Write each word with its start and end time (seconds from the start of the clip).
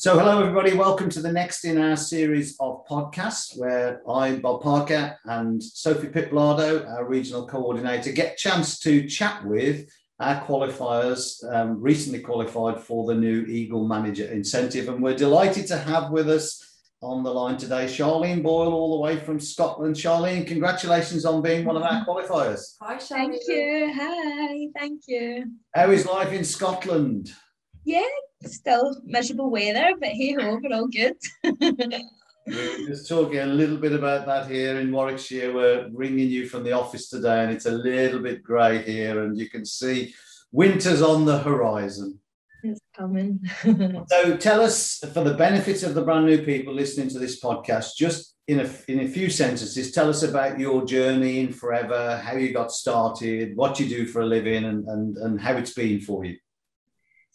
So, 0.00 0.18
hello, 0.18 0.40
everybody. 0.40 0.74
Welcome 0.74 1.10
to 1.10 1.20
the 1.20 1.30
next 1.30 1.66
in 1.66 1.76
our 1.76 1.94
series 1.94 2.56
of 2.58 2.86
podcasts 2.86 3.58
where 3.58 4.00
I, 4.08 4.36
Bob 4.36 4.62
Parker, 4.62 5.18
and 5.26 5.62
Sophie 5.62 6.06
Piplardo, 6.06 6.88
our 6.88 7.06
regional 7.06 7.46
coordinator, 7.46 8.10
get 8.10 8.32
a 8.32 8.36
chance 8.36 8.78
to 8.78 9.06
chat 9.06 9.44
with 9.44 9.90
our 10.18 10.42
qualifiers 10.46 11.44
um, 11.52 11.78
recently 11.82 12.20
qualified 12.20 12.80
for 12.80 13.06
the 13.08 13.14
new 13.14 13.44
Eagle 13.44 13.86
Manager 13.86 14.24
Incentive. 14.24 14.88
And 14.88 15.02
we're 15.02 15.14
delighted 15.14 15.66
to 15.66 15.76
have 15.76 16.10
with 16.10 16.30
us 16.30 16.66
on 17.02 17.22
the 17.22 17.30
line 17.30 17.58
today 17.58 17.84
Charlene 17.84 18.42
Boyle, 18.42 18.72
all 18.72 18.96
the 18.96 19.02
way 19.02 19.18
from 19.18 19.38
Scotland. 19.38 19.96
Charlene, 19.96 20.46
congratulations 20.46 21.26
on 21.26 21.42
being 21.42 21.66
one 21.66 21.76
of 21.76 21.82
our 21.82 22.06
qualifiers. 22.06 22.76
Hi, 22.80 22.96
Charlene. 22.96 23.36
Thank 23.36 23.42
you. 23.48 23.92
Hi, 23.94 24.66
thank 24.78 25.02
you. 25.08 25.52
How 25.74 25.90
is 25.90 26.06
life 26.06 26.32
in 26.32 26.44
Scotland? 26.44 27.34
Yeah, 27.84 28.02
still 28.44 29.00
miserable 29.04 29.50
weather, 29.50 29.94
but 29.98 30.10
hey 30.10 30.34
ho, 30.34 30.60
we're 30.62 30.76
all 30.76 30.88
good. 30.88 31.16
We're 32.46 32.88
just 32.88 33.08
talking 33.08 33.38
a 33.38 33.46
little 33.46 33.76
bit 33.76 33.92
about 33.92 34.26
that 34.26 34.50
here 34.50 34.80
in 34.80 34.90
Warwickshire. 34.90 35.52
We're 35.52 35.88
ringing 35.92 36.30
you 36.30 36.48
from 36.48 36.64
the 36.64 36.72
office 36.72 37.08
today, 37.08 37.44
and 37.44 37.52
it's 37.52 37.66
a 37.66 37.70
little 37.70 38.20
bit 38.20 38.42
grey 38.42 38.82
here, 38.82 39.22
and 39.22 39.38
you 39.38 39.48
can 39.48 39.64
see 39.64 40.14
winter's 40.50 41.02
on 41.02 41.26
the 41.26 41.38
horizon. 41.38 42.18
It's 42.62 42.80
coming. 42.96 43.40
so, 44.08 44.36
tell 44.36 44.62
us, 44.62 44.98
for 45.12 45.22
the 45.22 45.34
benefit 45.34 45.82
of 45.82 45.94
the 45.94 46.02
brand 46.02 46.26
new 46.26 46.42
people 46.42 46.74
listening 46.74 47.08
to 47.10 47.18
this 47.18 47.40
podcast, 47.40 47.96
just 47.96 48.34
in 48.48 48.60
a, 48.60 48.70
in 48.88 49.00
a 49.00 49.08
few 49.08 49.30
sentences, 49.30 49.92
tell 49.92 50.08
us 50.08 50.22
about 50.22 50.58
your 50.58 50.84
journey 50.84 51.40
in 51.40 51.52
Forever, 51.52 52.20
how 52.24 52.36
you 52.36 52.52
got 52.52 52.72
started, 52.72 53.56
what 53.56 53.78
you 53.78 53.88
do 53.88 54.06
for 54.06 54.22
a 54.22 54.26
living, 54.26 54.64
and, 54.64 54.86
and, 54.88 55.16
and 55.18 55.40
how 55.40 55.52
it's 55.56 55.74
been 55.74 56.00
for 56.00 56.24
you. 56.24 56.36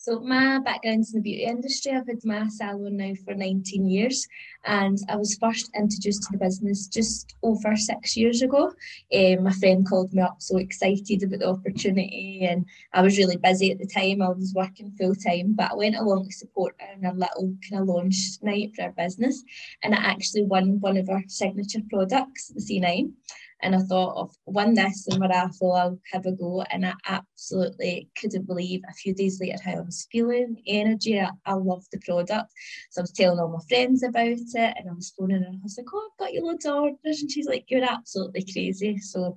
So 0.06 0.20
my 0.20 0.60
background's 0.60 1.16
in 1.16 1.18
the 1.18 1.24
beauty 1.24 1.46
industry. 1.46 1.92
I've 1.92 2.06
had 2.06 2.24
my 2.24 2.48
salon 2.50 2.98
now 2.98 3.14
for 3.26 3.34
19 3.34 3.88
years 3.90 4.28
and 4.64 5.00
I 5.10 5.16
was 5.16 5.36
first 5.42 5.72
introduced 5.76 6.22
to 6.22 6.30
the 6.32 6.38
business 6.38 6.86
just 6.86 7.36
over 7.42 7.76
six 7.76 8.16
years 8.16 8.44
ago. 8.44 8.72
Um, 9.12 9.44
my 9.46 9.52
friend 9.54 9.84
called 9.84 10.14
me 10.14 10.22
up 10.22 10.36
so 10.44 10.58
excited 10.58 11.24
about 11.24 11.40
the 11.40 11.50
opportunity 11.50 12.46
and 12.48 12.68
I 12.94 13.02
was 13.02 13.18
really 13.18 13.38
busy 13.38 13.72
at 13.72 13.80
the 13.80 13.88
time. 13.88 14.22
I 14.22 14.30
was 14.30 14.54
working 14.56 14.92
full 14.92 15.16
time 15.16 15.54
but 15.56 15.72
I 15.72 15.76
went 15.76 15.96
along 15.96 16.26
to 16.26 16.32
support 16.34 16.76
her 16.80 16.94
in 16.94 17.04
a 17.04 17.12
little 17.12 17.56
kind 17.68 17.82
of 17.82 17.88
launch 17.88 18.16
night 18.44 18.76
for 18.76 18.84
our 18.84 18.92
business 18.92 19.44
and 19.82 19.96
I 19.96 19.98
actually 19.98 20.44
won 20.44 20.80
one 20.82 20.98
of 20.98 21.10
our 21.10 21.24
signature 21.26 21.82
products, 21.90 22.50
the 22.50 22.62
C9 22.62 23.12
and 23.62 23.76
I 23.76 23.80
thought 23.80 24.16
of 24.18 24.36
won 24.46 24.74
this 24.74 25.08
and 25.08 25.22
raffle, 25.22 25.74
I'll 25.74 26.00
have 26.12 26.26
a 26.26 26.32
go. 26.32 26.64
And 26.72 26.86
I 26.86 26.94
absolutely 27.08 28.10
couldn't 28.20 28.48
believe 28.48 28.82
a 28.88 28.94
few 28.94 29.14
days 29.14 29.40
later 29.40 29.58
how 29.64 29.78
I 29.78 29.82
was 29.82 30.08
feeling, 30.12 30.62
energy. 30.68 31.20
I, 31.20 31.30
I 31.46 31.54
loved 31.54 31.88
the 31.92 32.00
product. 32.00 32.52
So 32.92 33.02
I 33.02 33.04
was 33.04 33.12
telling 33.12 33.40
all 33.40 33.50
my 33.50 33.60
friends 33.70 34.04
about 34.04 34.28
it 34.28 34.56
and 34.56 34.90
I 34.90 34.94
was 34.94 35.14
phoning 35.18 35.42
her. 35.42 35.50
I 35.50 35.60
was 35.64 35.78
like, 35.78 35.88
Oh, 35.94 36.10
I've 36.12 36.20
got 36.20 36.34
you 36.34 36.46
loads 36.46 36.66
of 36.66 36.76
orders. 36.76 37.22
And 37.22 37.32
she's 37.32 37.48
like, 37.48 37.66
You're 37.70 37.90
absolutely 37.90 38.46
crazy. 38.52 38.98
So 39.00 39.36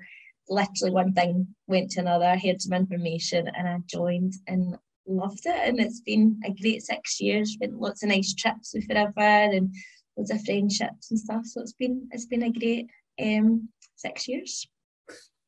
literally 0.48 0.92
one 0.92 1.12
thing 1.12 1.46
went 1.66 1.90
to 1.92 2.00
another, 2.00 2.26
I 2.26 2.38
heard 2.38 2.60
some 2.60 2.72
information 2.72 3.48
and 3.48 3.68
I 3.68 3.78
joined 3.86 4.34
and 4.46 4.76
loved 5.06 5.46
it. 5.46 5.68
And 5.68 5.80
it's 5.80 6.00
been 6.00 6.40
a 6.44 6.52
great 6.52 6.82
six 6.82 7.20
years, 7.20 7.56
been 7.56 7.78
lots 7.78 8.02
of 8.02 8.08
nice 8.08 8.34
trips 8.34 8.72
with 8.74 8.86
Forever 8.86 9.12
and 9.20 9.74
loads 10.16 10.30
of 10.30 10.44
friendships 10.44 11.10
and 11.10 11.20
stuff. 11.20 11.46
So 11.46 11.60
it's 11.60 11.72
been 11.72 12.08
it's 12.10 12.26
been 12.26 12.42
a 12.42 12.52
great 12.52 12.88
um 13.20 13.68
six 13.98 14.28
years. 14.28 14.66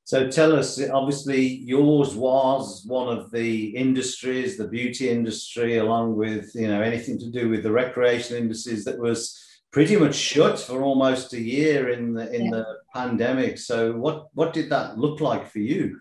So 0.05 0.29
tell 0.29 0.57
us, 0.57 0.81
obviously, 0.91 1.41
yours 1.47 2.17
was 2.17 2.85
one 2.85 3.17
of 3.17 3.31
the 3.31 3.69
industries, 3.77 4.57
the 4.57 4.67
beauty 4.67 5.09
industry, 5.09 5.79
along 5.79 6.17
with 6.17 6.51
you 6.55 6.67
know 6.67 6.83
anything 6.83 7.17
to 7.21 7.31
do 7.31 7.49
with 7.49 7.63
the 7.63 7.71
recreation 7.71 8.37
industries 8.37 8.85
that 8.87 8.99
was 8.99 9.39
pretty 9.71 9.97
much 9.97 10.17
shut 10.17 10.59
for 10.59 10.83
almost 10.83 11.33
a 11.33 11.41
year 11.41 11.91
in 11.91 12.13
the 12.13 12.33
in 12.35 12.47
yeah. 12.47 12.51
the 12.51 12.65
pandemic. 12.93 13.59
So 13.59 13.93
what 13.93 14.27
what 14.35 14.53
did 14.53 14.69
that 14.71 14.99
look 14.99 15.21
like 15.21 15.49
for 15.49 15.61
you? 15.61 16.01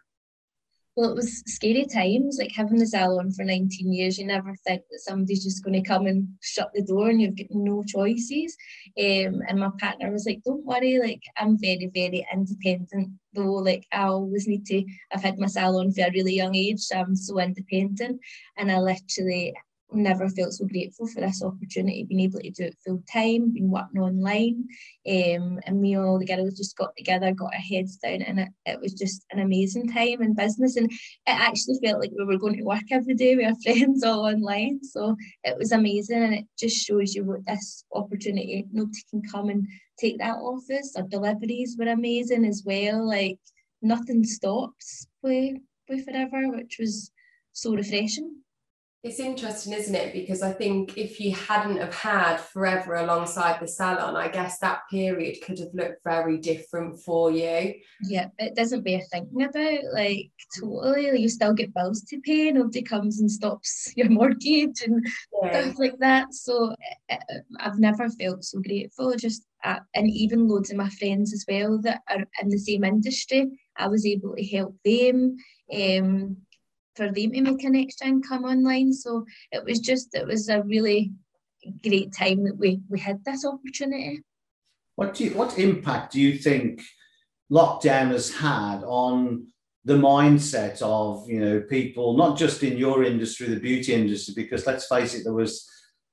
Well, 1.00 1.12
it 1.12 1.16
was 1.16 1.42
scary 1.46 1.86
times, 1.86 2.40
like 2.40 2.52
having 2.52 2.78
the 2.78 2.86
salon 2.86 3.32
for 3.32 3.46
19 3.46 3.94
years. 3.94 4.18
You 4.18 4.26
never 4.26 4.54
think 4.68 4.82
that 4.92 5.00
somebody's 5.00 5.46
just 5.46 5.64
going 5.64 5.82
to 5.82 5.88
come 5.88 6.08
and 6.08 6.28
shut 6.42 6.72
the 6.74 6.84
door 6.84 7.10
and 7.10 7.22
you've 7.22 7.38
got 7.38 7.48
no 7.52 7.84
choices. 7.84 8.58
Um, 9.00 9.42
and 9.48 9.62
my 9.62 9.70
partner 9.80 10.12
was 10.12 10.26
like, 10.26 10.42
don't 10.44 10.66
worry, 10.66 11.00
like 11.00 11.22
I'm 11.38 11.58
very, 11.58 11.90
very 11.96 12.28
independent 12.34 13.12
though. 13.34 13.54
Like 13.54 13.88
I 13.94 14.08
always 14.08 14.46
need 14.46 14.66
to, 14.66 14.84
I've 15.14 15.24
had 15.24 15.40
my 15.40 15.48
salon 15.48 15.94
for 15.94 16.02
a 16.02 16.12
really 16.12 16.36
young 16.36 16.54
age, 16.54 16.82
so 16.82 16.98
I'm 16.98 17.16
so 17.16 17.40
independent. 17.40 18.20
And 18.58 18.70
I 18.70 18.80
literally 18.80 19.54
never 19.92 20.30
felt 20.30 20.54
so 20.54 20.66
grateful 20.66 21.08
for 21.08 21.22
this 21.22 21.44
opportunity, 21.44 22.04
being 22.04 22.22
able 22.22 22.40
to 22.40 22.52
do 22.52 22.64
it 22.64 22.78
full 22.86 23.02
time, 23.12 23.52
been 23.52 23.72
working 23.72 24.02
online. 24.02 24.68
Um, 25.08 25.60
and 25.66 25.82
me 25.82 25.94
and 25.94 26.04
all 26.04 26.20
the 26.20 26.26
girls 26.26 26.58
just 26.58 26.78
got 26.78 26.96
together, 26.96 27.32
got 27.32 27.54
our 27.54 27.60
heads 27.60 27.98
down, 27.98 28.22
and 28.22 28.40
it, 28.40 28.50
it 28.66 28.80
was 28.80 28.94
just 28.94 29.26
an 29.32 29.40
amazing 29.40 29.92
time 29.92 30.22
in 30.22 30.34
business. 30.34 30.76
And 30.76 30.92
it 30.92 31.00
actually 31.26 31.80
felt 31.84 32.00
like 32.00 32.12
we 32.18 32.26
were 32.26 32.38
going 32.38 32.58
to 32.58 32.64
work 32.64 32.84
every 32.92 33.16
day 33.16 33.36
with 33.36 33.46
our 33.46 33.56
friends 33.64 34.04
all 34.04 34.26
online. 34.26 34.84
So 34.84 35.16
it 35.44 35.58
was 35.58 35.72
amazing, 35.72 36.24
and 36.24 36.34
it 36.34 36.46
just 36.58 36.78
shows 36.78 37.16
you 37.16 37.24
what 37.24 37.46
this 37.46 37.84
opportunity, 37.94 38.66
nobody 38.72 39.00
can 39.10 39.22
come 39.24 39.50
and 39.50 39.68
take 40.00 40.20
that 40.20 40.38
office. 40.38 40.96
Our 40.96 41.04
deliveries 41.04 41.76
were 41.78 41.88
amazing 41.88 42.46
as 42.46 42.64
well. 42.66 43.08
Like 43.08 43.40
nothing 43.82 44.24
stops 44.24 45.08
with, 45.22 45.58
with 45.88 46.06
forever, 46.06 46.50
which 46.50 46.78
was 46.80 47.12
so 47.54 47.74
refreshing. 47.74 48.36
It's 49.02 49.22
interesting, 49.22 49.72
isn't 49.72 49.96
it? 49.96 50.12
Because 50.12 50.42
I 50.42 50.52
think 50.52 50.98
if 50.98 51.22
you 51.22 51.34
hadn't 51.34 51.78
have 51.78 51.96
had 51.96 52.38
forever 52.38 52.96
alongside 52.96 53.62
the 53.62 53.68
salon, 53.68 54.18
I 54.18 54.28
guess 54.28 54.60
that 54.60 54.82
period 54.92 55.38
could 55.42 55.58
have 55.60 55.74
looked 55.74 56.04
very 56.04 56.38
different 56.38 57.00
for 57.00 57.32
you. 57.32 57.76
Yeah, 58.02 58.28
it 58.38 58.56
doesn't 58.56 58.84
bear 58.84 59.00
thinking 59.10 59.44
about. 59.44 59.80
Like 59.94 60.32
totally, 60.60 61.18
you 61.18 61.30
still 61.30 61.54
get 61.54 61.74
bills 61.74 62.02
to 62.10 62.20
pay. 62.20 62.52
Nobody 62.52 62.82
comes 62.82 63.22
and 63.22 63.32
stops 63.32 63.94
your 63.96 64.10
mortgage 64.10 64.82
and 64.82 65.08
yeah. 65.44 65.62
stuff 65.62 65.80
like 65.80 65.98
that. 66.00 66.34
So 66.34 66.76
eh, 67.10 67.16
eh, 67.30 67.40
I've 67.62 67.80
never 67.80 68.10
felt 68.10 68.44
so 68.44 68.60
grateful. 68.60 69.16
Just 69.16 69.46
uh, 69.64 69.80
and 69.96 70.10
even 70.10 70.50
loads 70.50 70.72
of 70.72 70.78
my 70.78 70.90
friends 70.90 71.34
as 71.34 71.46
well 71.48 71.80
that 71.84 72.02
are 72.10 72.26
in 72.42 72.50
the 72.50 72.58
same 72.58 72.84
industry. 72.84 73.48
I 73.78 73.88
was 73.88 74.06
able 74.06 74.36
to 74.36 74.46
help 74.46 74.76
them. 74.84 75.38
Um, 75.74 76.38
for 77.00 77.06
them 77.06 77.32
to 77.32 77.42
make 77.42 77.64
an 77.64 77.78
extra 77.78 78.08
income 78.08 78.44
online. 78.44 78.92
So 78.92 79.26
it 79.54 79.64
was 79.64 79.80
just 79.80 80.14
it 80.14 80.28
was 80.28 80.50
a 80.50 80.62
really 80.64 81.14
great 81.82 82.12
time 82.14 82.44
that 82.44 82.58
we 82.58 82.82
we 82.90 83.00
had 83.00 83.24
this 83.24 83.46
opportunity. 83.46 84.22
What 84.96 85.14
do 85.16 85.24
you, 85.24 85.32
what 85.32 85.58
impact 85.58 86.14
do 86.14 86.20
you 86.20 86.38
think 86.38 86.82
lockdown 87.50 88.12
has 88.12 88.36
had 88.36 88.84
on 88.84 89.48
the 89.86 89.96
mindset 89.96 90.82
of 90.82 91.28
you 91.30 91.40
know 91.40 91.62
people 91.62 92.18
not 92.18 92.38
just 92.38 92.64
in 92.64 92.78
your 92.78 93.04
industry 93.04 93.48
the 93.48 93.60
beauty 93.60 93.94
industry 93.94 94.34
because 94.36 94.68
let's 94.68 94.86
face 94.88 95.16
it 95.16 95.24
there 95.24 95.34
was 95.34 95.68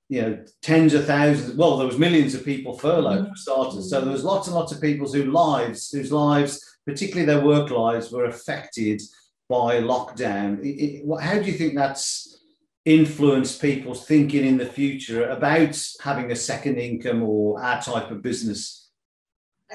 you 0.09 0.23
know 0.23 0.45
tens 0.63 0.95
of 0.95 1.05
thousands 1.05 1.57
well 1.57 1.77
there 1.77 1.87
was 1.87 1.99
millions 1.99 2.33
of 2.35 2.45
people 2.45 2.79
furloughed 2.79 3.25
mm-hmm. 3.25 3.31
for 3.31 3.37
starters 3.37 3.91
so 3.91 4.01
there 4.01 4.13
was 4.13 4.25
lots 4.25 4.47
and 4.47 4.57
lots 4.57 4.73
of 4.73 4.81
people 4.81 5.13
whose 5.13 5.27
lives 5.27 5.91
whose 5.91 6.13
lives 6.13 6.53
particularly 6.87 7.27
their 7.27 7.45
work 7.45 7.69
lives 7.71 8.13
were 8.13 8.27
affected 8.27 9.03
by 9.49 9.81
lockdown. 9.81 10.61
It, 10.61 11.03
it, 11.05 11.21
how 11.21 11.39
do 11.39 11.45
you 11.45 11.53
think 11.53 11.75
that's 11.75 12.41
influenced 12.85 13.61
people's 13.61 14.07
thinking 14.07 14.45
in 14.45 14.57
the 14.57 14.67
future 14.67 15.29
about 15.29 15.77
having 16.01 16.31
a 16.31 16.37
second 16.37 16.79
income 16.79 17.23
or 17.23 17.61
our 17.61 17.81
type 17.83 18.11
of 18.11 18.23
business? 18.23 18.91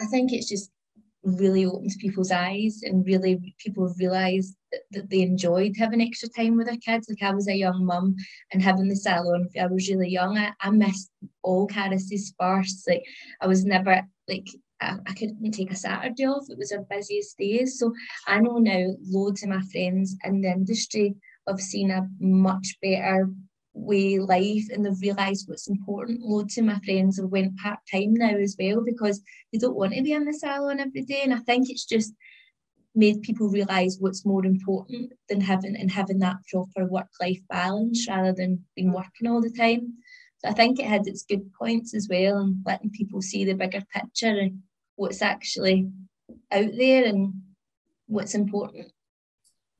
I 0.01 0.05
think 0.05 0.31
it's 0.31 0.47
just 0.47 0.71
really 1.23 1.65
opens 1.65 1.97
people's 1.97 2.31
eyes 2.31 2.81
and 2.83 3.05
really 3.05 3.53
people 3.59 3.93
realise 3.99 4.55
that, 4.71 4.81
that, 4.91 5.09
they 5.09 5.21
enjoyed 5.21 5.75
having 5.77 6.01
extra 6.01 6.27
time 6.29 6.57
with 6.57 6.67
their 6.67 6.77
kids. 6.77 7.07
Like 7.09 7.21
I 7.21 7.33
was 7.33 7.47
a 7.47 7.53
young 7.53 7.85
mum 7.85 8.15
and 8.51 8.61
having 8.61 8.87
the 8.87 8.95
salon, 8.95 9.47
I 9.59 9.67
was 9.67 9.89
really 9.89 10.09
young. 10.09 10.37
I, 10.37 10.53
I 10.61 10.71
missed 10.71 11.11
all 11.43 11.67
Caris's 11.67 12.33
first. 12.39 12.87
Like 12.87 13.03
I 13.39 13.47
was 13.47 13.65
never 13.65 14.01
like 14.27 14.47
I, 14.81 14.95
I 15.07 15.13
couldn't 15.13 15.51
take 15.51 15.71
a 15.71 15.75
Saturday 15.75 16.25
off. 16.25 16.49
It 16.49 16.57
was 16.57 16.71
our 16.71 16.85
busiest 16.89 17.37
days. 17.37 17.79
So 17.79 17.93
I 18.27 18.39
know 18.39 18.57
now 18.57 18.93
loads 19.07 19.43
of 19.43 19.49
my 19.49 19.61
friends 19.71 20.15
in 20.23 20.41
the 20.41 20.49
industry 20.49 21.15
have 21.47 21.61
seen 21.61 21.91
a 21.91 22.07
much 22.19 22.77
better 22.81 23.29
way 23.73 24.19
life 24.19 24.65
and 24.71 24.85
they've 24.85 25.01
realised 25.01 25.47
what's 25.47 25.69
important. 25.69 26.21
Loads 26.21 26.57
of 26.57 26.65
my 26.65 26.79
friends 26.79 27.19
have 27.19 27.29
went 27.29 27.57
part 27.57 27.79
time 27.91 28.13
now 28.13 28.35
as 28.35 28.55
well 28.59 28.83
because 28.83 29.21
they 29.51 29.59
don't 29.59 29.75
want 29.75 29.93
to 29.93 30.01
be 30.01 30.11
in 30.13 30.25
the 30.25 30.33
salon 30.33 30.79
every 30.79 31.03
day. 31.03 31.21
And 31.23 31.33
I 31.33 31.39
think 31.39 31.69
it's 31.69 31.85
just 31.85 32.13
made 32.93 33.21
people 33.21 33.47
realise 33.47 33.97
what's 33.99 34.25
more 34.25 34.45
important 34.45 35.13
than 35.29 35.39
having 35.39 35.75
and 35.77 35.89
having 35.89 36.19
that 36.19 36.37
proper 36.51 36.85
work 36.85 37.07
life 37.21 37.39
balance 37.49 38.07
rather 38.09 38.33
than 38.33 38.65
being 38.75 38.91
working 38.91 39.27
all 39.27 39.41
the 39.41 39.51
time. 39.51 39.93
So 40.39 40.49
I 40.49 40.53
think 40.53 40.79
it 40.79 40.85
had 40.85 41.07
its 41.07 41.23
good 41.23 41.53
points 41.53 41.93
as 41.93 42.07
well 42.09 42.39
and 42.39 42.57
letting 42.65 42.89
people 42.89 43.21
see 43.21 43.45
the 43.45 43.53
bigger 43.53 43.81
picture 43.93 44.37
and 44.37 44.59
what's 45.01 45.23
actually 45.23 45.89
out 46.51 46.71
there 46.77 47.05
and 47.05 47.33
what's 48.05 48.35
important. 48.35 48.91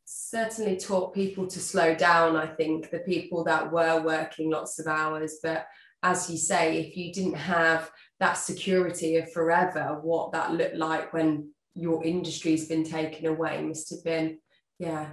Certainly 0.04 0.78
taught 0.78 1.14
people 1.14 1.46
to 1.46 1.60
slow 1.60 1.94
down, 1.94 2.36
I 2.36 2.48
think, 2.48 2.90
the 2.90 3.00
people 3.00 3.44
that 3.44 3.72
were 3.72 4.02
working 4.02 4.50
lots 4.50 4.80
of 4.80 4.88
hours. 4.88 5.36
But 5.44 5.68
as 6.02 6.28
you 6.28 6.38
say, 6.38 6.80
if 6.80 6.98
you 6.98 7.14
didn't 7.14 7.36
have 7.36 7.92
that 8.20 8.34
security 8.34 9.18
of 9.18 9.32
forever, 9.32 10.00
what 10.02 10.32
that 10.32 10.54
looked 10.54 10.78
like 10.78 11.14
when 11.14 11.52
your 11.76 12.04
industry's 12.04 12.68
been 12.68 12.84
taken 12.84 13.28
away 13.28 13.62
must 13.62 13.92
have 13.92 14.04
been, 14.04 14.40
yeah, 14.80 15.08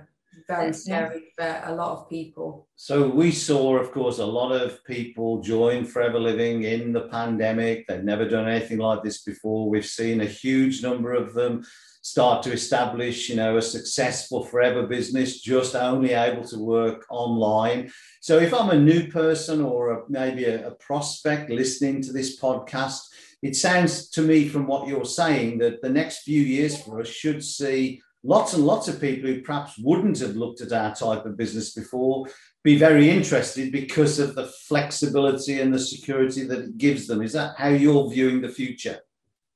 very 0.46 0.72
scary 0.72 1.32
for 1.36 1.62
a 1.64 1.74
lot 1.74 1.92
of 1.92 2.08
people. 2.08 2.68
So 2.76 3.08
we 3.08 3.32
saw, 3.32 3.76
of 3.76 3.90
course, 3.92 4.18
a 4.18 4.26
lot 4.26 4.52
of 4.52 4.84
people 4.84 5.40
join 5.40 5.84
Forever 5.84 6.20
Living 6.20 6.64
in 6.64 6.92
the 6.92 7.08
pandemic. 7.08 7.86
They've 7.86 8.04
never 8.04 8.28
done 8.28 8.48
anything 8.48 8.78
like 8.78 9.02
this 9.02 9.22
before. 9.22 9.68
We've 9.68 9.84
seen 9.84 10.20
a 10.20 10.26
huge 10.26 10.82
number 10.82 11.14
of 11.14 11.34
them 11.34 11.64
start 12.02 12.42
to 12.44 12.52
establish, 12.52 13.28
you 13.28 13.36
know, 13.36 13.56
a 13.56 13.62
successful 13.62 14.42
forever 14.42 14.86
business, 14.86 15.40
just 15.40 15.74
only 15.74 16.12
able 16.12 16.44
to 16.44 16.58
work 16.58 17.04
online. 17.10 17.90
So 18.20 18.38
if 18.38 18.54
I'm 18.54 18.70
a 18.70 18.78
new 18.78 19.08
person 19.08 19.60
or 19.60 19.90
a, 19.90 20.02
maybe 20.08 20.44
a, 20.44 20.68
a 20.68 20.70
prospect 20.76 21.50
listening 21.50 22.02
to 22.02 22.12
this 22.12 22.40
podcast, 22.40 23.00
it 23.42 23.56
sounds 23.56 24.08
to 24.10 24.22
me 24.22 24.48
from 24.48 24.66
what 24.66 24.88
you're 24.88 25.04
saying 25.04 25.58
that 25.58 25.82
the 25.82 25.88
next 25.88 26.22
few 26.22 26.40
years 26.40 26.80
for 26.80 27.00
us 27.00 27.08
should 27.08 27.44
see 27.44 28.00
lots 28.28 28.52
and 28.52 28.64
lots 28.64 28.88
of 28.88 29.00
people 29.00 29.28
who 29.28 29.40
perhaps 29.40 29.78
wouldn't 29.78 30.18
have 30.18 30.36
looked 30.36 30.60
at 30.60 30.72
our 30.72 30.94
type 30.94 31.24
of 31.24 31.36
business 31.36 31.72
before 31.72 32.26
be 32.62 32.76
very 32.76 33.08
interested 33.08 33.72
because 33.72 34.18
of 34.18 34.34
the 34.34 34.46
flexibility 34.68 35.60
and 35.62 35.72
the 35.72 35.78
security 35.78 36.44
that 36.44 36.58
it 36.58 36.76
gives 36.76 37.06
them. 37.06 37.22
Is 37.22 37.32
that 37.32 37.54
how 37.56 37.68
you're 37.68 38.10
viewing 38.10 38.42
the 38.42 38.48
future? 38.50 38.98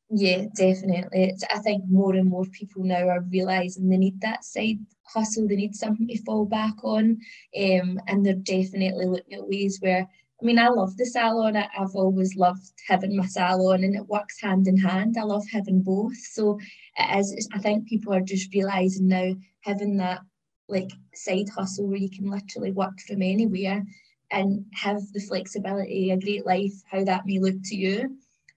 Yeah, 0.09 0.45
definitely. 0.57 1.25
It's, 1.25 1.45
I 1.55 1.59
think 1.59 1.85
more 1.89 2.15
and 2.15 2.29
more 2.29 2.47
people 2.47 2.83
now 2.85 3.09
are 3.09 3.21
realizing 3.21 3.91
they 3.91 3.99
need 3.99 4.21
that 4.23 4.45
side 4.45 4.79
hustle. 5.05 5.47
They 5.47 5.57
need 5.57 5.75
something 5.75 6.09
to 6.09 6.23
fall 6.23 6.47
back 6.47 6.75
on, 6.83 7.19
um, 7.59 8.01
and 8.07 8.25
they're 8.25 8.35
definitely 8.35 9.07
looking 9.07 9.35
at 9.35 9.49
ways 9.49 9.79
where. 9.81 10.09
I 10.43 10.45
mean, 10.45 10.59
I 10.59 10.69
love 10.69 10.97
the 10.97 11.07
salon. 11.07 11.57
I, 11.57 11.69
I've 11.79 11.95
always 11.95 12.35
loved 12.35 12.73
having 12.89 13.17
my 13.17 13.27
salon, 13.27 13.85
and 13.85 13.95
it 13.95 14.09
works 14.09 14.41
hand 14.41 14.67
in 14.67 14.77
hand. 14.77 15.17
I 15.17 15.23
love 15.23 15.45
having 15.49 15.83
both. 15.83 16.17
So 16.17 16.59
is. 16.99 17.49
I 17.55 17.59
think 17.59 17.87
people 17.87 18.13
are 18.13 18.21
just 18.21 18.53
realizing 18.53 19.07
now 19.07 19.35
having 19.61 19.99
that 19.99 20.23
like 20.69 20.91
side 21.15 21.49
hustle 21.57 21.87
where 21.87 21.99
you 21.99 22.11
can 22.11 22.29
literally 22.29 22.73
work 22.73 22.99
from 23.07 23.23
anywhere 23.23 23.85
and 24.33 24.65
have 24.75 25.01
the 25.13 25.21
flexibility, 25.21 26.11
a 26.11 26.19
great 26.19 26.45
life, 26.45 26.73
how 26.91 27.05
that 27.05 27.25
may 27.25 27.39
look 27.39 27.57
to 27.65 27.77
you 27.77 28.17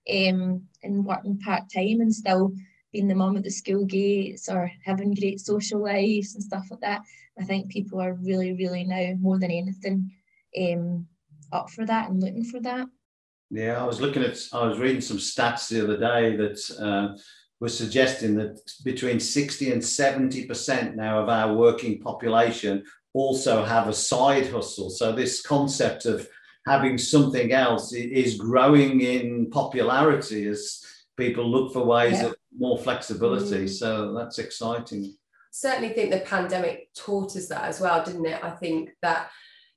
um, 0.10 0.64
and 0.82 1.06
working 1.06 1.38
part 1.38 1.64
time 1.72 2.02
and 2.02 2.16
still 2.16 2.52
being 2.94 3.08
the 3.08 3.14
mum 3.14 3.38
at 3.38 3.44
the 3.44 3.52
school 3.52 3.86
gates 3.86 4.50
or 4.50 4.72
having 4.84 5.14
great 5.14 5.40
social 5.40 5.84
lives 5.84 6.34
and 6.34 6.44
stuff 6.44 6.66
like 6.72 6.80
that. 6.80 7.02
I 7.40 7.44
think 7.44 7.70
people 7.70 8.02
are 8.02 8.14
really, 8.14 8.54
really 8.54 8.86
now 8.86 9.14
more 9.20 9.38
than 9.38 9.52
anything 9.52 10.12
um, 10.58 11.06
up 11.52 11.70
for 11.70 11.86
that 11.86 12.10
and 12.10 12.22
looking 12.22 12.44
for 12.44 12.60
that. 12.62 12.88
Yeah, 13.52 13.82
I 13.82 13.86
was 13.86 14.02
looking 14.02 14.24
at, 14.24 14.38
I 14.54 14.66
was 14.66 14.80
reading 14.80 15.02
some 15.02 15.18
stats 15.18 15.70
the 15.70 15.84
other 15.84 15.98
day 15.98 16.36
that 16.36 16.60
uh, 16.80 17.18
was 17.60 17.78
suggesting 17.78 18.36
that 18.36 18.60
between 18.84 19.20
60 19.20 19.72
and 19.72 19.82
70% 19.82 20.96
now 20.96 21.22
of 21.22 21.30
our 21.30 21.54
working 21.54 22.00
population 22.00 22.84
also 23.14 23.64
have 23.64 23.88
a 23.88 23.94
side 23.94 24.52
hustle. 24.52 24.90
So, 24.90 25.12
this 25.12 25.42
concept 25.42 26.06
of 26.06 26.28
having 26.68 26.98
something 26.98 27.52
else 27.54 27.94
is 27.94 28.38
growing 28.38 29.02
in 29.02 29.50
popularity 29.52 30.48
as 30.48 30.84
people 31.18 31.50
look 31.50 31.74
for 31.74 31.86
ways 31.86 32.20
yeah. 32.20 32.28
of 32.28 32.36
more 32.58 32.78
flexibility. 32.78 33.66
Mm. 33.66 33.70
So 33.70 34.14
that's 34.14 34.40
exciting. 34.40 35.16
Certainly 35.52 35.90
think 35.90 36.12
the 36.12 36.20
pandemic 36.20 36.90
taught 36.94 37.36
us 37.36 37.48
that 37.48 37.64
as 37.64 37.80
well, 37.80 38.04
didn't 38.04 38.26
it? 38.26 38.44
I 38.44 38.52
think 38.52 38.90
that 39.02 39.30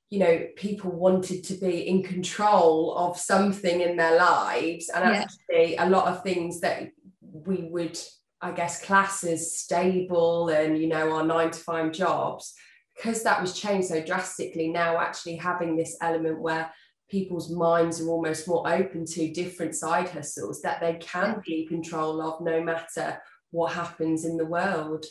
you 0.09 0.19
know 0.19 0.47
people 0.55 0.91
wanted 0.91 1.43
to 1.43 1.53
be 1.55 1.87
in 1.87 2.01
control 2.03 2.95
of 2.97 3.17
something 3.17 3.81
in 3.81 3.95
their 3.95 4.17
lives 4.17 4.89
and 4.89 5.13
yeah. 5.13 5.21
actually 5.21 5.75
a 5.77 5.89
lot 5.89 6.07
of 6.07 6.23
things 6.23 6.59
that 6.61 6.89
we 7.21 7.67
would 7.69 7.97
i 8.41 8.51
guess 8.51 8.83
class 8.83 9.23
as 9.23 9.53
stable 9.53 10.49
and 10.49 10.77
you 10.77 10.87
know 10.87 11.11
our 11.11 11.23
nine 11.23 11.51
to 11.51 11.59
five 11.59 11.91
jobs 11.91 12.53
because 12.95 13.23
that 13.23 13.41
was 13.41 13.57
changed 13.57 13.87
so 13.87 14.03
drastically 14.03 14.67
now 14.67 14.97
actually 14.97 15.35
having 15.35 15.75
this 15.75 15.95
element 16.01 16.41
where 16.41 16.71
people's 17.09 17.49
minds 17.49 17.99
are 18.01 18.09
almost 18.09 18.47
more 18.47 18.67
open 18.71 19.05
to 19.05 19.31
different 19.31 19.75
side 19.75 20.07
hustles 20.09 20.61
that 20.61 20.79
they 20.79 20.93
can 20.95 21.41
be 21.45 21.61
in 21.61 21.67
control 21.67 22.21
of 22.21 22.41
no 22.41 22.61
matter 22.61 23.19
what 23.51 23.73
happens 23.73 24.25
in 24.25 24.37
the 24.37 24.45
world. 24.45 25.05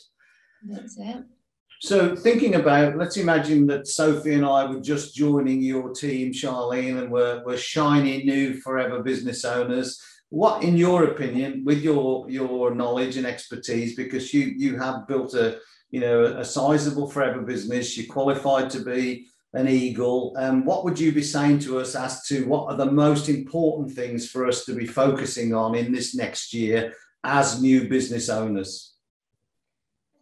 That's 0.65 0.97
it. 0.99 1.25
So, 1.81 2.17
thinking 2.17 2.57
about, 2.57 2.97
let's 2.97 3.17
imagine 3.19 3.65
that 3.69 3.87
Sophie 3.87 4.35
and 4.35 4.45
I 4.45 4.65
were 4.67 4.81
just 4.81 5.15
joining 5.15 5.63
your 5.63 5.93
team, 5.95 6.33
Charlene, 6.33 6.99
and 6.99 7.09
we're, 7.09 7.41
we're 7.47 7.57
shiny 7.57 8.25
new 8.25 8.55
forever 8.55 9.01
business 9.01 9.45
owners. 9.45 10.03
What, 10.31 10.65
in 10.65 10.77
your 10.77 11.05
opinion, 11.05 11.63
with 11.65 11.81
your 11.81 12.29
your 12.29 12.75
knowledge 12.75 13.17
and 13.17 13.27
expertise, 13.27 13.95
because 13.95 14.35
you 14.35 14.53
you 14.57 14.77
have 14.77 15.07
built 15.07 15.35
a 15.35 15.61
you 15.91 16.01
know 16.01 16.25
a 16.25 16.45
sizable 16.45 17.09
forever 17.09 17.43
business, 17.43 17.97
you're 17.97 18.13
qualified 18.13 18.71
to 18.71 18.81
be 18.81 19.29
an 19.55 19.69
eagle. 19.69 20.35
Um, 20.37 20.65
what 20.65 20.85
would 20.85 20.99
you 20.99 21.13
be 21.13 21.23
saying 21.23 21.61
to 21.61 21.79
us 21.79 21.95
as 21.95 22.25
to 22.27 22.45
what 22.47 22.67
are 22.67 22.77
the 22.77 22.91
most 22.91 23.29
important 23.29 23.93
things 23.93 24.29
for 24.29 24.47
us 24.47 24.65
to 24.65 24.75
be 24.75 24.87
focusing 24.87 25.55
on 25.55 25.77
in 25.77 25.93
this 25.93 26.15
next 26.15 26.53
year 26.53 26.93
as 27.23 27.63
new 27.63 27.89
business 27.89 28.29
owners? 28.29 28.98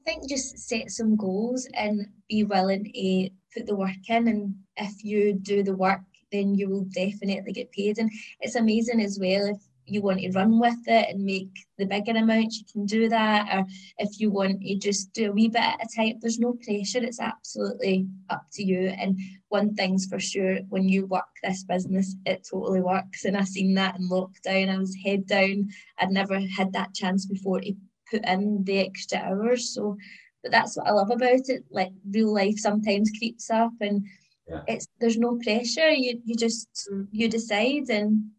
Think 0.06 0.28
just 0.28 0.58
set 0.58 0.90
some 0.90 1.16
goals 1.16 1.68
and 1.74 2.06
be 2.28 2.44
willing 2.44 2.84
to 2.84 3.30
put 3.54 3.66
the 3.66 3.74
work 3.74 4.08
in. 4.08 4.28
And 4.28 4.54
if 4.76 5.04
you 5.04 5.34
do 5.34 5.62
the 5.62 5.76
work, 5.76 6.00
then 6.30 6.54
you 6.54 6.68
will 6.68 6.84
definitely 6.84 7.52
get 7.52 7.72
paid. 7.72 7.98
And 7.98 8.10
it's 8.40 8.54
amazing 8.54 9.00
as 9.00 9.18
well 9.20 9.46
if 9.46 9.58
you 9.86 10.02
want 10.02 10.20
to 10.20 10.30
run 10.32 10.58
with 10.58 10.78
it 10.86 11.08
and 11.10 11.24
make 11.24 11.50
the 11.78 11.86
bigger 11.86 12.12
amounts, 12.12 12.58
you 12.58 12.64
can 12.72 12.86
do 12.86 13.08
that. 13.08 13.48
Or 13.52 13.64
if 13.98 14.20
you 14.20 14.30
want 14.30 14.60
to 14.60 14.74
just 14.76 15.12
do 15.12 15.30
a 15.30 15.32
wee 15.32 15.48
bit 15.48 15.60
at 15.60 15.84
a 15.84 15.88
time, 15.96 16.18
there's 16.20 16.38
no 16.38 16.54
pressure. 16.64 17.02
It's 17.02 17.20
absolutely 17.20 18.06
up 18.30 18.44
to 18.54 18.62
you. 18.62 18.88
And 18.88 19.18
one 19.48 19.74
thing's 19.74 20.06
for 20.06 20.18
sure, 20.20 20.58
when 20.68 20.88
you 20.88 21.06
work 21.06 21.24
this 21.42 21.64
business, 21.64 22.16
it 22.26 22.46
totally 22.50 22.80
works. 22.80 23.24
And 23.24 23.36
I 23.36 23.44
seen 23.44 23.74
that 23.74 23.98
in 23.98 24.08
lockdown. 24.08 24.68
I 24.68 24.78
was 24.78 24.96
head 25.04 25.26
down. 25.26 25.70
I'd 25.98 26.10
never 26.10 26.40
had 26.40 26.72
that 26.72 26.94
chance 26.94 27.26
before 27.26 27.60
to 27.60 27.72
put 28.10 28.26
in 28.26 28.64
the 28.64 28.78
extra 28.78 29.18
hours. 29.18 29.74
So, 29.74 29.96
but 30.42 30.52
that's 30.52 30.76
what 30.76 30.86
I 30.86 30.92
love 30.92 31.10
about 31.10 31.48
it. 31.48 31.64
Like 31.70 31.92
real 32.10 32.32
life 32.32 32.58
sometimes 32.58 33.10
creeps 33.18 33.50
up 33.50 33.72
and 33.80 34.06
yeah. 34.48 34.62
it's 34.66 34.86
there's 35.00 35.18
no 35.18 35.38
pressure. 35.42 35.90
You 35.90 36.20
you 36.24 36.36
just 36.36 36.68
you 37.10 37.28
decide 37.28 37.90
and 37.90 38.30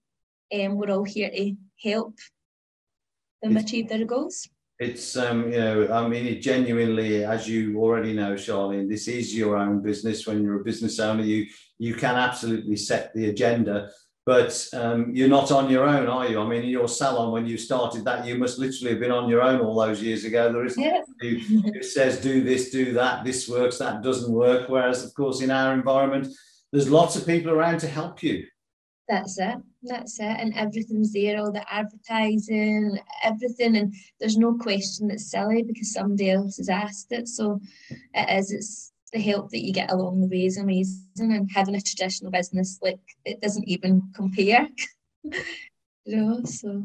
and 0.52 0.74
um, 0.74 0.78
we're 0.78 0.92
all 0.92 1.04
here 1.04 1.30
to 1.30 1.56
help 1.84 2.16
them 3.42 3.58
it's, 3.58 3.66
achieve 3.66 3.90
their 3.90 4.06
goals. 4.06 4.48
It's 4.80 5.18
um, 5.18 5.52
you 5.52 5.60
know, 5.60 5.92
I 5.92 6.08
mean, 6.08 6.26
it 6.26 6.42
genuinely, 6.42 7.26
as 7.26 7.48
you 7.50 7.80
already 7.80 8.14
know, 8.14 8.34
Charlene, 8.34 8.90
this 8.90 9.08
is 9.08 9.36
your 9.36 9.58
own 9.58 9.82
business. 9.82 10.28
When 10.28 10.44
you're 10.44 10.62
a 10.62 10.64
business 10.64 11.00
owner, 11.00 11.24
you 11.24 11.48
you 11.80 11.96
can 11.96 12.16
absolutely 12.16 12.76
set 12.76 13.14
the 13.14 13.30
agenda, 13.30 13.90
but 14.28 14.68
um, 14.74 15.10
you're 15.16 15.30
not 15.30 15.54
on 15.54 15.70
your 15.70 15.86
own, 15.86 16.08
are 16.08 16.28
you? 16.28 16.42
I 16.42 16.46
mean, 16.46 16.64
in 16.64 16.70
your 16.70 16.90
salon, 16.90 17.32
when 17.32 17.46
you 17.46 17.58
started 17.58 18.04
that, 18.04 18.26
you 18.26 18.38
must 18.38 18.60
literally 18.60 18.92
have 18.92 19.00
been 19.00 19.10
on 19.10 19.30
your 19.30 19.42
own 19.42 19.62
all 19.62 19.80
those 19.80 20.04
years 20.04 20.26
ago. 20.26 20.52
There 20.52 20.66
isn't 20.66 20.84
yeah. 20.84 21.02
who, 21.22 21.38
who 21.62 21.82
says 21.82 22.20
do 22.20 22.44
this, 22.44 22.70
do 22.70 22.92
that, 22.92 23.24
this 23.24 23.48
works, 23.48 23.78
that 23.78 24.04
doesn't 24.04 24.30
work. 24.30 24.68
Whereas, 24.68 25.06
of 25.06 25.14
course, 25.14 25.42
in 25.42 25.50
our 25.50 25.74
environment, 25.74 26.28
there's 26.74 26.90
lots 26.90 27.16
of 27.16 27.26
people 27.26 27.54
around 27.54 27.80
to 27.80 27.88
help 27.88 28.22
you. 28.22 28.46
That's 29.08 29.40
it. 29.40 29.60
That's 29.84 30.20
it. 30.20 30.26
And 30.26 30.54
everything's 30.58 31.14
there, 31.14 31.40
all 31.40 31.54
the 31.54 31.64
advertising, 31.74 33.00
everything. 33.24 33.78
And 33.78 33.96
there's 34.20 34.38
no 34.38 34.56
question 34.56 35.08
that's 35.08 35.32
silly 35.32 35.64
because 35.64 35.94
somebody 35.94 36.32
else 36.32 36.58
has 36.58 36.68
asked 36.68 37.14
it. 37.14 37.30
So 37.30 37.62
it 38.14 38.40
is, 38.40 38.52
it's 38.52 38.92
the 39.14 39.20
help 39.20 39.50
that 39.52 39.64
you 39.64 39.74
get 39.74 39.92
along 39.92 40.22
the 40.22 40.28
way 40.28 40.46
is 40.46 40.58
amazing. 40.58 41.04
And 41.18 41.50
having 41.54 41.76
a 41.76 41.82
traditional 41.82 42.32
business, 42.32 42.80
like 42.82 43.00
it 43.26 43.42
doesn't 43.42 43.68
even 43.68 44.02
compare. 44.16 44.68
you 45.24 45.36
know, 46.06 46.42
so 46.44 46.84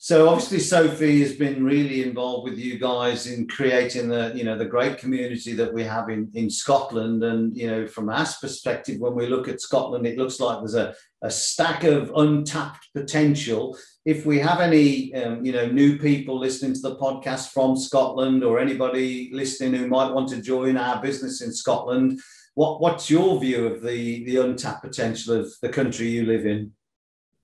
so 0.00 0.28
obviously 0.28 0.60
Sophie 0.60 1.20
has 1.22 1.34
been 1.34 1.64
really 1.64 2.04
involved 2.04 2.48
with 2.48 2.56
you 2.56 2.78
guys 2.78 3.26
in 3.26 3.48
creating 3.48 4.08
the 4.08 4.32
you 4.32 4.44
know 4.44 4.56
the 4.56 4.64
great 4.64 4.96
community 4.96 5.54
that 5.54 5.74
we 5.74 5.82
have 5.82 6.08
in 6.08 6.30
in 6.34 6.48
Scotland 6.48 7.24
and 7.24 7.56
you 7.56 7.66
know 7.66 7.84
from 7.84 8.08
our 8.08 8.24
perspective 8.40 9.00
when 9.00 9.16
we 9.16 9.26
look 9.26 9.48
at 9.48 9.60
Scotland 9.60 10.06
it 10.06 10.16
looks 10.16 10.38
like 10.38 10.58
there's 10.60 10.76
a, 10.76 10.94
a 11.22 11.30
stack 11.30 11.82
of 11.82 12.12
untapped 12.14 12.86
potential 12.94 13.76
if 14.08 14.24
we 14.24 14.38
have 14.38 14.60
any 14.60 15.14
um, 15.14 15.44
you 15.44 15.52
know 15.52 15.66
new 15.66 15.98
people 15.98 16.38
listening 16.38 16.72
to 16.72 16.80
the 16.80 16.96
podcast 16.96 17.50
from 17.52 17.76
Scotland 17.76 18.42
or 18.42 18.58
anybody 18.58 19.28
listening 19.34 19.74
who 19.74 19.86
might 19.86 20.10
want 20.10 20.30
to 20.30 20.40
join 20.40 20.78
our 20.78 21.02
business 21.02 21.42
in 21.42 21.52
Scotland 21.52 22.18
what 22.54 22.80
what's 22.80 23.10
your 23.10 23.38
view 23.38 23.66
of 23.66 23.82
the 23.82 24.24
the 24.24 24.38
untapped 24.38 24.82
potential 24.82 25.34
of 25.34 25.52
the 25.60 25.68
country 25.68 26.08
you 26.08 26.24
live 26.24 26.46
in 26.46 26.72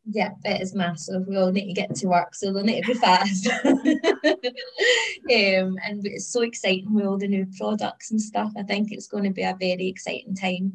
yeah, 0.06 0.32
it 0.44 0.60
is 0.60 0.74
massive. 0.74 1.26
We 1.26 1.38
all 1.38 1.50
need 1.50 1.66
to 1.66 1.72
get 1.72 1.94
to 1.94 2.08
work, 2.08 2.34
so 2.34 2.52
they'll 2.52 2.62
need 2.62 2.82
to 2.82 2.92
be 2.92 2.98
fast. 2.98 3.48
um, 3.64 3.72
and 5.26 6.04
it's 6.04 6.26
so 6.26 6.42
exciting 6.42 6.92
with 6.92 7.06
all 7.06 7.16
the 7.16 7.26
new 7.26 7.46
products 7.56 8.10
and 8.10 8.20
stuff. 8.20 8.52
I 8.54 8.64
think 8.64 8.92
it's 8.92 9.06
going 9.06 9.24
to 9.24 9.30
be 9.30 9.44
a 9.44 9.56
very 9.58 9.88
exciting 9.88 10.34
time. 10.34 10.74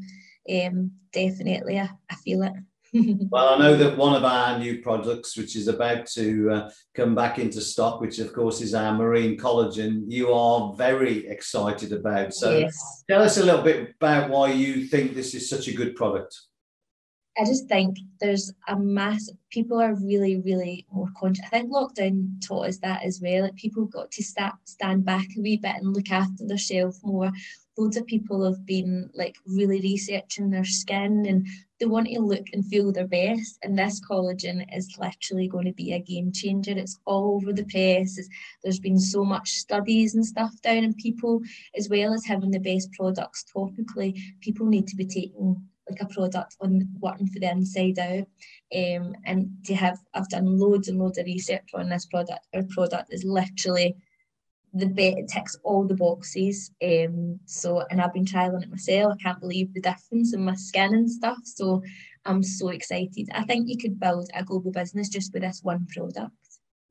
Um, 0.49 0.93
definitely, 1.13 1.77
I, 1.77 1.91
I 2.09 2.15
feel 2.15 2.41
it. 2.41 2.53
Well, 2.93 3.55
I 3.55 3.57
know 3.59 3.75
that 3.75 3.97
one 3.97 4.15
of 4.15 4.23
our 4.23 4.57
new 4.57 4.81
products, 4.81 5.37
which 5.37 5.55
is 5.55 5.67
about 5.67 6.05
to 6.07 6.49
uh, 6.51 6.69
come 6.95 7.15
back 7.15 7.39
into 7.39 7.61
stock, 7.61 8.01
which 8.01 8.19
of 8.19 8.33
course 8.33 8.61
is 8.61 8.73
our 8.73 8.93
marine 8.93 9.37
collagen, 9.37 10.03
you 10.07 10.33
are 10.33 10.73
very 10.73 11.27
excited 11.27 11.93
about. 11.93 12.33
So 12.33 12.57
yes. 12.57 13.03
tell 13.09 13.21
us 13.21 13.37
a 13.37 13.45
little 13.45 13.61
bit 13.61 13.95
about 13.99 14.29
why 14.29 14.51
you 14.51 14.85
think 14.85 15.13
this 15.13 15.33
is 15.33 15.49
such 15.49 15.67
a 15.67 15.73
good 15.73 15.95
product. 15.95 16.35
I 17.39 17.45
just 17.45 17.67
think 17.67 17.97
there's 18.19 18.51
a 18.67 18.77
mass. 18.77 19.29
People 19.49 19.79
are 19.79 19.95
really, 19.95 20.41
really 20.41 20.85
more 20.91 21.07
conscious. 21.17 21.45
I 21.45 21.49
think 21.49 21.71
lockdown 21.71 22.45
taught 22.45 22.67
us 22.67 22.79
that 22.79 23.03
as 23.03 23.21
well. 23.21 23.43
Like 23.43 23.55
people 23.55 23.85
got 23.85 24.11
to 24.11 24.23
start 24.23 24.55
stand 24.65 25.05
back 25.05 25.25
a 25.37 25.41
wee 25.41 25.57
bit 25.57 25.75
and 25.75 25.93
look 25.93 26.11
after 26.11 26.39
their 26.39 26.49
themselves 26.49 26.99
more. 27.03 27.31
Loads 27.79 27.95
of 27.95 28.05
people 28.07 28.43
have 28.43 28.65
been 28.65 29.09
like 29.13 29.37
really 29.45 29.79
researching 29.79 30.49
their 30.49 30.65
skin 30.65 31.25
and 31.25 31.47
they 31.79 31.85
want 31.85 32.07
to 32.07 32.19
look 32.19 32.47
and 32.51 32.65
feel 32.65 32.91
their 32.91 33.07
best. 33.07 33.57
And 33.63 33.79
this 33.79 34.01
collagen 34.01 34.65
is 34.75 34.97
literally 34.99 35.47
going 35.47 35.65
to 35.65 35.71
be 35.71 35.93
a 35.93 35.99
game 35.99 36.33
changer. 36.33 36.71
It's 36.71 36.99
all 37.05 37.37
over 37.37 37.53
the 37.53 37.63
press. 37.63 38.19
There's 38.61 38.81
been 38.81 38.99
so 38.99 39.23
much 39.23 39.51
studies 39.51 40.13
and 40.13 40.25
stuff 40.25 40.51
down, 40.61 40.83
and 40.83 40.97
people, 40.97 41.41
as 41.77 41.87
well 41.87 42.13
as 42.13 42.25
having 42.25 42.51
the 42.51 42.59
best 42.59 42.91
products 42.91 43.45
topically, 43.55 44.19
people 44.41 44.65
need 44.65 44.87
to 44.87 44.97
be 44.97 45.05
taking 45.05 45.55
like 45.89 46.01
a 46.01 46.13
product 46.13 46.55
on 46.59 46.87
working 46.99 47.27
for 47.27 47.39
the 47.39 47.49
inside 47.49 47.97
out. 47.97 48.27
Um, 48.75 49.15
and 49.25 49.49
to 49.65 49.75
have 49.75 49.99
I've 50.13 50.29
done 50.29 50.59
loads 50.59 50.89
and 50.89 50.99
loads 50.99 51.17
of 51.17 51.25
research 51.25 51.69
on 51.73 51.89
this 51.89 52.05
product. 52.05 52.45
Our 52.53 52.63
product 52.63 53.13
is 53.13 53.23
literally 53.23 53.95
the 54.73 54.85
bit 54.85 55.17
it 55.17 55.27
ticks 55.27 55.55
all 55.63 55.85
the 55.87 55.95
boxes. 55.95 56.71
Um, 56.83 57.39
so 57.45 57.83
and 57.89 58.01
I've 58.01 58.13
been 58.13 58.25
trialing 58.25 58.63
it 58.63 58.69
myself. 58.69 59.13
I 59.13 59.23
can't 59.23 59.39
believe 59.39 59.73
the 59.73 59.81
difference 59.81 60.33
in 60.33 60.43
my 60.43 60.55
skin 60.55 60.93
and 60.93 61.09
stuff. 61.09 61.39
So 61.43 61.81
I'm 62.25 62.43
so 62.43 62.69
excited. 62.69 63.29
I 63.33 63.43
think 63.43 63.67
you 63.67 63.77
could 63.77 63.99
build 63.99 64.29
a 64.33 64.43
global 64.43 64.71
business 64.71 65.09
just 65.09 65.33
with 65.33 65.43
this 65.43 65.61
one 65.63 65.87
product. 65.93 66.31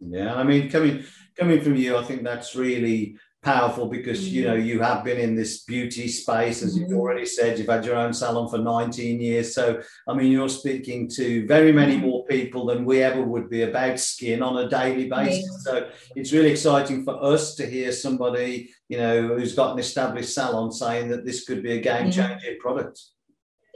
Yeah, 0.01 0.35
I 0.35 0.45
mean, 0.45 0.71
coming 0.71 1.05
coming 1.37 1.61
from 1.61 1.77
you, 1.77 1.97
I 1.97 2.05
think 2.05 2.23
that's 2.23 2.55
really 2.55 3.17
powerful 3.43 3.87
because 3.87 4.29
you 4.29 4.45
know 4.45 4.57
mm. 4.57 4.67
you 4.67 4.81
have 4.81 5.05
been 5.05 5.19
in 5.19 5.37
this 5.37 5.63
beauty 5.63 6.09
space 6.09 6.63
as 6.63 6.77
you've 6.77 6.89
mm-hmm. 6.89 6.99
already 6.99 7.25
said. 7.25 7.59
You've 7.59 7.69
had 7.69 7.85
your 7.85 7.97
own 7.97 8.13
salon 8.13 8.49
for 8.49 8.59
19 8.59 9.21
years. 9.21 9.55
So 9.55 9.81
i 10.09 10.15
mean 10.15 10.33
you're 10.33 10.49
speaking 10.49 11.09
to 11.11 11.47
very 11.47 11.73
many 11.73 11.97
mm-hmm. 11.97 12.07
more 12.07 12.25
people 12.27 12.67
than 12.67 12.85
we 12.85 13.03
ever 13.03 13.23
would 13.23 13.49
be 13.49 13.63
about 13.63 14.01
skin 14.01 14.43
on 14.43 14.59
a 14.59 14.69
daily 14.69 15.09
basis. 15.09 15.65
So 15.65 15.89
it's 16.17 16.33
really 16.33 16.51
exciting 16.51 17.05
for 17.05 17.23
us 17.23 17.55
to 17.57 17.67
hear 17.67 17.93
somebody 17.93 18.71
you 18.89 18.99
know 18.99 19.29
who's 19.29 19.55
got 19.55 19.73
an 19.73 19.79
established 19.79 20.35
salon 20.35 20.73
saying 20.73 21.09
that 21.11 21.25
this 21.25 21.45
could 21.45 21.63
be 21.63 21.73
a 21.73 21.81
game 21.81 22.11
changing 22.11 22.59
product. 22.59 23.01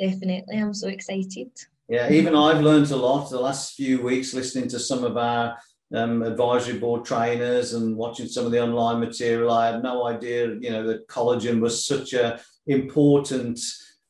Definitely. 0.01 0.59
I'm 0.59 0.75
so 0.75 0.89
excited. 0.89 1.51
Yeah 1.89 2.11
even 2.11 2.35
i've 2.35 2.63
learned 2.63 2.91
a 2.91 2.97
lot 2.97 3.29
the 3.29 3.39
last 3.39 3.75
few 3.75 4.03
weeks 4.03 4.35
listening 4.35 4.69
to 4.69 4.79
some 4.79 5.05
of 5.05 5.17
our 5.17 5.57
um, 5.95 6.23
advisory 6.23 6.79
board 6.79 7.05
trainers 7.05 7.75
and 7.75 7.97
watching 7.97 8.27
some 8.27 8.47
of 8.47 8.53
the 8.53 8.63
online 8.63 9.01
material, 9.01 9.51
I 9.51 9.73
had 9.73 9.83
no 9.83 10.07
idea, 10.07 10.55
you 10.61 10.71
know, 10.71 10.87
that 10.87 11.09
collagen 11.09 11.61
was 11.61 11.87
such 11.87 12.13
a 12.13 12.41
important, 12.67 13.61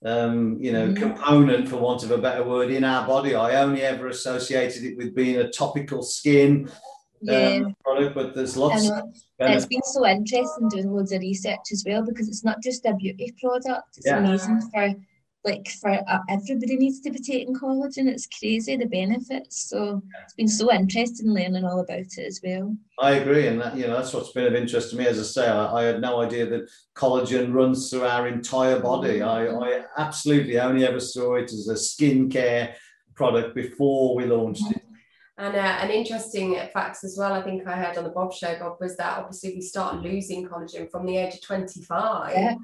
um, 0.04 0.58
you 0.60 0.72
know, 0.72 0.88
mm. 0.88 0.96
component, 0.96 1.68
for 1.68 1.76
want 1.76 2.02
of 2.02 2.10
a 2.10 2.18
better 2.18 2.44
word, 2.44 2.70
in 2.70 2.84
our 2.84 3.06
body. 3.06 3.34
I 3.34 3.62
only 3.62 3.82
ever 3.82 4.08
associated 4.08 4.84
it 4.84 4.96
with 4.96 5.14
being 5.14 5.38
a 5.38 5.50
topical 5.50 6.02
skin 6.02 6.68
um, 6.68 7.34
yeah. 7.34 7.60
um, 7.64 7.76
product, 7.84 8.14
but 8.14 8.34
there's 8.34 8.56
lots. 8.56 8.88
And 8.88 9.54
it's 9.54 9.66
been 9.66 9.82
so 9.82 10.06
interesting 10.06 10.68
doing 10.68 10.92
loads 10.92 11.12
of 11.12 11.20
research 11.20 11.72
as 11.72 11.84
well 11.86 12.04
because 12.04 12.28
it's 12.28 12.44
not 12.44 12.62
just 12.62 12.86
a 12.86 12.94
beauty 12.94 13.34
product; 13.40 13.96
it's 13.96 14.06
yeah. 14.06 14.18
amazing 14.18 14.60
for 14.72 14.94
like 15.44 15.68
for 15.80 15.90
uh, 15.90 16.18
everybody 16.28 16.76
needs 16.76 17.00
to 17.00 17.10
be 17.10 17.18
taking 17.18 17.54
collagen. 17.54 18.06
It's 18.06 18.26
crazy 18.26 18.76
the 18.76 18.86
benefits. 18.86 19.68
So 19.68 20.02
it's 20.22 20.34
been 20.34 20.48
so 20.48 20.72
interesting 20.72 21.30
learning 21.30 21.64
all 21.64 21.80
about 21.80 21.98
it 21.98 22.18
as 22.18 22.40
well. 22.44 22.76
I 22.98 23.12
agree, 23.12 23.48
and 23.48 23.60
that 23.60 23.76
you 23.76 23.86
know 23.86 23.96
that's 23.96 24.12
what's 24.12 24.32
been 24.32 24.46
of 24.46 24.54
interest 24.54 24.90
to 24.90 24.96
me. 24.96 25.06
As 25.06 25.18
I 25.18 25.22
say, 25.22 25.48
I, 25.48 25.80
I 25.80 25.82
had 25.84 26.00
no 26.00 26.20
idea 26.20 26.46
that 26.46 26.70
collagen 26.94 27.52
runs 27.52 27.90
through 27.90 28.04
our 28.04 28.28
entire 28.28 28.78
body. 28.78 29.18
Mm-hmm. 29.18 29.62
I, 29.62 29.78
I 29.78 29.84
absolutely 29.98 30.58
only 30.60 30.86
ever 30.86 31.00
saw 31.00 31.34
it 31.34 31.52
as 31.52 31.68
a 31.68 31.74
skincare 31.74 32.74
product 33.14 33.54
before 33.54 34.14
we 34.14 34.26
launched 34.26 34.70
it. 34.70 34.82
And 35.38 35.56
uh, 35.56 35.58
an 35.58 35.90
interesting 35.90 36.54
fact 36.72 37.02
as 37.02 37.16
well, 37.18 37.32
I 37.32 37.42
think 37.42 37.66
I 37.66 37.72
heard 37.72 37.98
on 37.98 38.04
the 38.04 38.10
Bob 38.10 38.32
show, 38.32 38.56
Bob, 38.58 38.76
was 38.80 38.96
that 38.98 39.18
obviously 39.18 39.54
we 39.54 39.60
start 39.60 40.02
losing 40.02 40.46
collagen 40.46 40.90
from 40.90 41.04
the 41.04 41.16
age 41.16 41.34
of 41.34 41.42
25. 41.42 42.32
Yeah. 42.32 42.54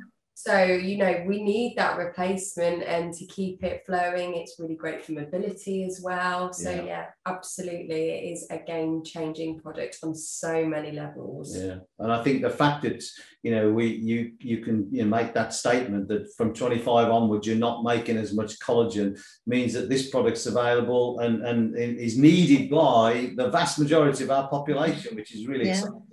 So, 0.40 0.62
you 0.62 0.99
know, 0.99 1.25
we 1.26 1.42
need 1.42 1.75
that 1.78 1.99
replacement 1.99 2.85
and 2.85 3.12
to 3.12 3.26
keep 3.26 3.64
it 3.64 3.83
flowing. 3.85 4.37
It's 4.37 4.54
really 4.61 4.76
great 4.76 5.04
for 5.04 5.11
mobility 5.11 5.83
as 5.83 6.00
well. 6.00 6.52
So, 6.52 6.71
yeah, 6.71 6.85
yeah 6.85 7.07
absolutely. 7.26 8.11
It 8.11 8.33
is 8.33 8.47
a 8.49 8.59
game 8.59 9.02
changing 9.04 9.59
product 9.59 9.99
on 10.04 10.14
so 10.14 10.64
many 10.64 10.92
levels. 10.92 11.59
Yeah. 11.59 11.78
And 11.99 12.12
I 12.12 12.23
think 12.23 12.42
the 12.42 12.50
fact 12.50 12.83
that, 12.83 13.02
you 13.42 13.50
know, 13.50 13.73
we 13.73 13.87
you 13.87 14.35
you 14.38 14.59
can 14.59 14.87
you 14.92 15.02
know, 15.02 15.09
make 15.09 15.35
that 15.35 15.52
statement 15.54 16.07
that 16.07 16.33
from 16.37 16.54
25 16.54 17.11
onwards, 17.11 17.45
you're 17.45 17.57
not 17.57 17.83
making 17.83 18.16
as 18.16 18.33
much 18.33 18.61
collagen 18.61 19.21
means 19.45 19.73
that 19.73 19.88
this 19.88 20.09
product's 20.09 20.47
available 20.47 21.18
and, 21.18 21.45
and 21.45 21.76
is 21.76 22.16
needed 22.16 22.71
by 22.71 23.33
the 23.35 23.50
vast 23.50 23.76
majority 23.80 24.23
of 24.23 24.30
our 24.30 24.49
population, 24.49 25.16
which 25.16 25.35
is 25.35 25.49
really 25.49 25.66
yeah. 25.66 25.73
exciting 25.73 26.07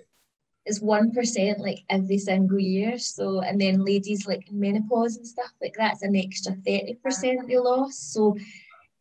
is 0.66 0.82
one 0.82 1.12
percent 1.12 1.60
like 1.60 1.84
every 1.90 2.18
single 2.18 2.60
year. 2.60 2.98
So 2.98 3.42
and 3.42 3.60
then 3.60 3.86
ladies 3.86 4.28
like 4.28 4.48
menopause 4.52 5.18
and 5.18 5.28
stuff 5.28 5.52
like 5.62 5.76
that's 5.78 6.04
an 6.04 6.16
extra 6.16 6.54
thirty 6.54 6.98
percent 7.04 7.48
they 7.48 7.58
lost. 7.58 8.14
So 8.14 8.38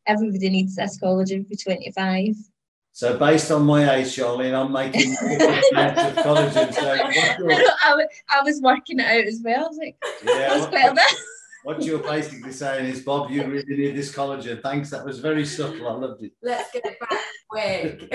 everybody 0.07 0.51
needs 0.51 0.77
this 0.77 0.99
collagen 0.99 1.47
for 1.49 1.57
twenty 1.57 1.91
five. 1.93 2.35
So 2.93 3.19
based 3.19 3.51
on 3.51 3.65
my 3.65 3.97
age, 3.97 4.07
Charlene, 4.07 4.55
I'm 4.55 4.71
making 4.71 5.13
of 5.13 6.15
collagen. 6.25 6.73
So. 6.73 6.97
I, 7.83 8.07
I 8.31 8.43
was 8.43 8.61
working 8.61 9.01
it 9.01 9.07
out 9.07 9.27
as 9.27 9.41
well. 9.43 9.65
I 9.65 9.69
was 9.69 9.79
like, 9.79 9.97
yeah, 10.25 10.49
that's 10.49 10.67
quite 10.67 10.93
a 10.93 10.95
bit 10.95 11.19
what 11.65 11.83
you're 11.83 11.99
basically 11.99 12.53
saying 12.53 12.87
is, 12.87 13.01
Bob, 13.01 13.31
you 13.31 13.45
really 13.45 13.77
need 13.77 13.97
this 13.97 14.15
collagen. 14.15 14.63
Thanks, 14.63 14.91
that 14.91 15.05
was 15.05 15.19
very 15.19 15.45
subtle. 15.45 15.89
I 15.89 15.93
loved 15.93 16.23
it. 16.23 16.33
Let's 16.43 16.71
get 16.73 16.85
it 16.87 17.01
back 17.01 17.21
quick. 17.55 18.11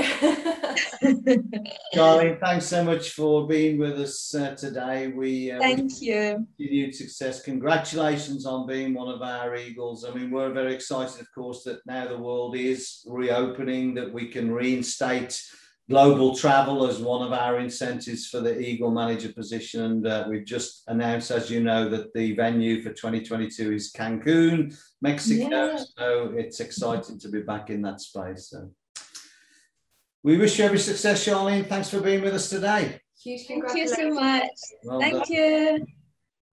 Darling, 1.94 2.38
thanks 2.41 2.65
so 2.65 2.84
much 2.84 3.12
for 3.12 3.48
being 3.48 3.77
with 3.77 4.00
us 4.00 4.36
uh, 4.36 4.56
today. 4.56 5.08
We 5.08 5.51
uh, 5.51 5.60
thank 5.60 6.01
you. 6.01 6.46
Continued 6.58 6.96
success. 6.96 7.41
Congratulations 7.41 8.46
on 8.46 8.68
being 8.68 8.94
one 8.94 9.08
of 9.08 9.22
our 9.22 9.56
Eagles. 9.56 10.06
I 10.06 10.13
mean, 10.13 10.32
we're 10.32 10.51
very 10.51 10.74
excited, 10.74 11.20
of 11.22 11.32
course, 11.34 11.63
that 11.63 11.79
now 11.86 12.08
the 12.08 12.18
world 12.18 12.56
is 12.56 13.06
reopening, 13.08 13.94
that 13.96 14.12
we 14.12 14.27
can 14.27 14.51
reinstate 14.51 15.41
global 15.89 16.36
travel 16.36 16.88
as 16.88 17.00
one 17.00 17.25
of 17.25 17.34
our 17.34 17.60
incentives 17.60 18.27
for 18.27 18.39
the 18.39 18.60
Eagle 18.60 18.91
manager 18.91 19.34
position. 19.34 19.84
And 19.84 20.08
uh, 20.08 20.27
we've 20.29 20.46
just 20.46 20.84
announced, 20.88 21.31
as 21.31 21.50
you 21.50 21.62
know, 21.62 21.89
that 21.89 22.13
the 22.13 22.36
venue 22.36 22.84
for 22.84 22.89
2022 22.89 23.74
is 23.74 23.91
Cancun, 23.91 24.77
Mexico. 25.01 25.72
Yeah. 25.72 25.84
So 25.98 26.34
it's 26.36 26.60
exciting 26.60 27.19
to 27.19 27.29
be 27.29 27.41
back 27.41 27.72
in 27.72 27.81
that 27.81 28.01
space. 28.01 28.50
So 28.50 28.69
we 30.24 30.38
wish 30.38 30.60
you 30.60 30.65
every 30.65 30.79
success, 30.79 31.25
Charlene. 31.25 31.67
Thanks 31.67 31.89
for 31.89 32.00
being 32.00 32.22
with 32.22 32.36
us 32.36 32.50
today. 32.50 33.01
Huge 33.24 33.48
Thank 33.48 33.75
you 33.75 33.88
so 33.88 34.13
much. 34.13 34.50
Well 34.84 35.00
Thank 35.00 35.27
done. 35.27 35.34
you. 35.34 35.86